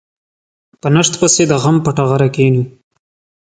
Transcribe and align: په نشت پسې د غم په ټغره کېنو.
په 0.81 0.87
نشت 0.95 1.13
پسې 1.21 1.43
د 1.47 1.53
غم 1.63 1.77
په 1.85 1.91
ټغره 1.97 2.27
کېنو. 2.35 2.63